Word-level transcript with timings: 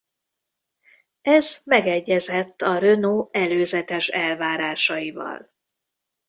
Ez 1.21 1.61
megegyezett 1.65 2.61
a 2.61 2.77
Renault 2.77 3.35
előzetes 3.35 4.07
elvárásaival. 4.07 5.49